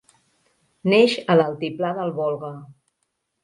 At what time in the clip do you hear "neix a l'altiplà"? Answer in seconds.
0.93-1.95